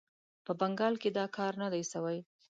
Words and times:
په 0.45 0.51
بنګال 0.59 0.95
کې 1.01 1.09
دا 1.17 1.25
کار 1.37 1.53
نه 1.61 1.67
دی 1.73 1.83
سوی. 1.91 2.19